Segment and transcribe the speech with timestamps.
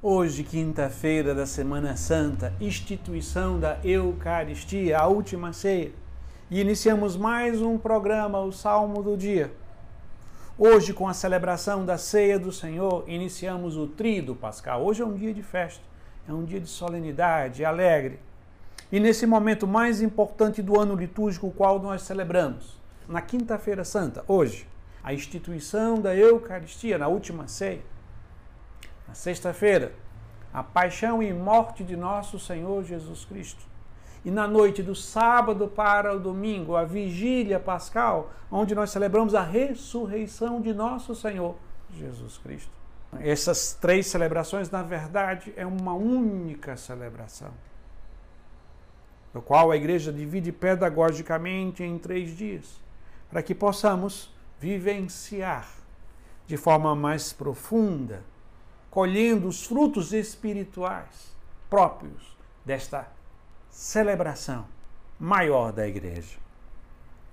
[0.00, 5.90] Hoje, quinta-feira da Semana Santa, instituição da Eucaristia, a última ceia.
[6.48, 9.52] E iniciamos mais um programa, o Salmo do Dia.
[10.56, 14.84] Hoje, com a celebração da ceia do Senhor, iniciamos o Tríduo Pascal.
[14.84, 15.82] Hoje é um dia de festa,
[16.28, 18.20] é um dia de solenidade, alegre.
[18.92, 24.24] E nesse momento mais importante do ano litúrgico, o qual nós celebramos, na Quinta-feira Santa,
[24.28, 24.64] hoje,
[25.02, 27.97] a instituição da Eucaristia, na última ceia
[29.08, 29.92] na sexta-feira,
[30.52, 33.66] a paixão e morte de nosso Senhor Jesus Cristo.
[34.24, 39.42] E na noite do sábado para o domingo, a vigília pascal, onde nós celebramos a
[39.42, 41.56] ressurreição de nosso Senhor
[41.94, 42.70] Jesus Cristo.
[43.20, 47.52] Essas três celebrações, na verdade, é uma única celebração,
[49.32, 52.78] no qual a igreja divide pedagogicamente em três dias,
[53.30, 54.30] para que possamos
[54.60, 55.66] vivenciar
[56.46, 58.22] de forma mais profunda
[58.98, 61.32] colhendo os frutos espirituais
[61.70, 63.06] próprios desta
[63.70, 64.66] celebração
[65.20, 66.36] maior da igreja.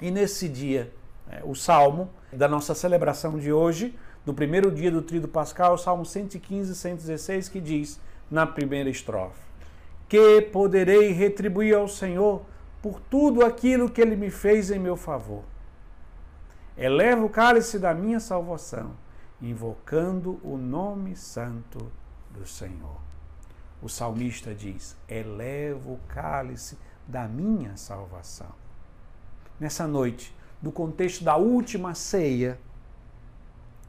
[0.00, 0.94] E nesse dia,
[1.28, 5.76] é, o salmo da nossa celebração de hoje, do primeiro dia do Tríduo Pascal, o
[5.76, 7.98] salmo 115, 116, que diz
[8.30, 9.42] na primeira estrofe:
[10.08, 12.42] Que poderei retribuir ao Senhor
[12.80, 15.42] por tudo aquilo que ele me fez em meu favor.
[16.76, 18.92] Eleva o cálice da minha salvação
[19.40, 21.90] invocando o nome santo
[22.30, 23.00] do Senhor.
[23.80, 28.50] O salmista diz: Elevo o cálice da minha salvação.
[29.58, 32.58] Nessa noite, no contexto da última ceia,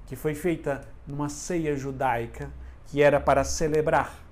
[0.06, 2.52] que foi feita numa ceia judaica,
[2.88, 4.30] que era para celebrar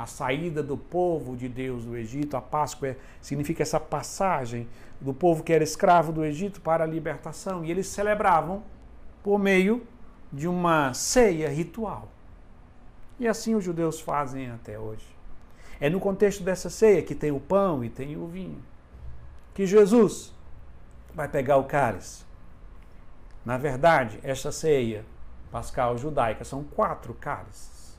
[0.00, 4.66] a saída do povo de Deus do Egito, a Páscoa significa essa passagem
[4.98, 8.62] do povo que era escravo do Egito para a libertação, e eles celebravam
[9.22, 9.86] por meio
[10.32, 12.08] de uma ceia ritual.
[13.18, 15.06] E assim os judeus fazem até hoje.
[15.80, 18.62] É no contexto dessa ceia que tem o pão e tem o vinho
[19.54, 20.32] que Jesus
[21.14, 22.24] vai pegar o cálice.
[23.44, 25.04] Na verdade, esta ceia
[25.50, 27.98] pascal judaica são quatro cálices.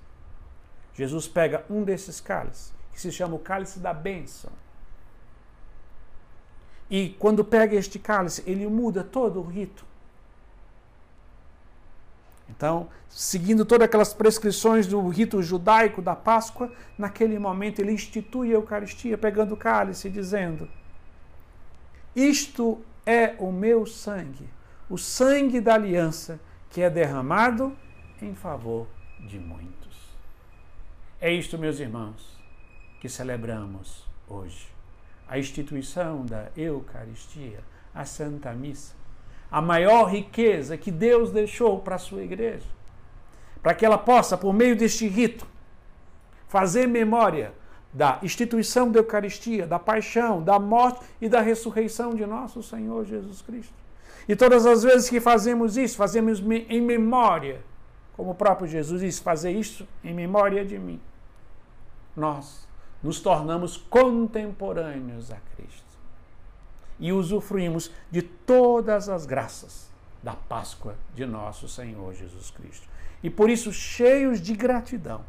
[0.93, 4.51] Jesus pega um desses cálices, que se chama o cálice da bênção.
[6.89, 9.85] E quando pega este cálice, ele muda todo o rito.
[12.49, 18.55] Então, seguindo todas aquelas prescrições do rito judaico da Páscoa, naquele momento ele institui a
[18.55, 20.67] Eucaristia, pegando o cálice e dizendo:
[22.15, 24.47] Isto é o meu sangue,
[24.89, 27.75] o sangue da aliança que é derramado
[28.21, 28.87] em favor
[29.19, 29.71] de muitos.
[31.19, 32.37] É isto, meus irmãos,
[32.99, 34.67] que celebramos hoje.
[35.27, 37.59] A instituição da Eucaristia,
[37.93, 39.00] a Santa Missa
[39.51, 42.65] a maior riqueza que Deus deixou para a sua igreja,
[43.61, 45.45] para que ela possa, por meio deste rito,
[46.47, 47.53] fazer memória
[47.93, 53.41] da instituição da Eucaristia, da paixão, da morte e da ressurreição de nosso Senhor Jesus
[53.41, 53.73] Cristo.
[54.27, 57.61] E todas as vezes que fazemos isso, fazemos em memória,
[58.13, 61.01] como o próprio Jesus disse, fazer isso em memória de mim.
[62.15, 62.65] Nós
[63.03, 65.90] nos tornamos contemporâneos a Cristo
[67.01, 69.89] e usufruímos de todas as graças
[70.23, 72.87] da Páscoa de nosso Senhor Jesus Cristo.
[73.23, 75.21] E por isso, cheios de gratidão,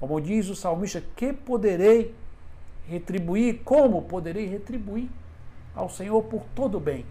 [0.00, 2.14] como diz o salmista, que poderei
[2.86, 5.08] retribuir, como poderei retribuir
[5.74, 7.06] ao Senhor por todo o bem.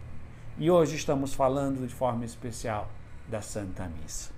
[0.58, 2.90] E hoje estamos falando de forma especial
[3.28, 4.32] da Santa Missa.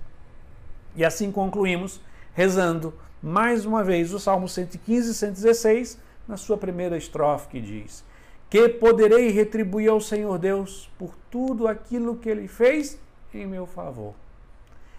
[0.94, 2.00] E assim concluímos
[2.32, 8.04] rezando mais uma vez o Salmo 115 e 116 na sua primeira estrofe que diz:
[8.48, 12.98] que poderei retribuir ao Senhor Deus por tudo aquilo que ele fez
[13.34, 14.14] em meu favor.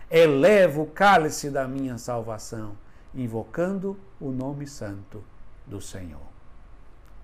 [0.10, 2.78] Elevo o cálice da minha salvação,
[3.14, 5.24] invocando o nome santo
[5.66, 6.28] do Senhor.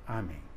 [0.05, 0.52] Amém.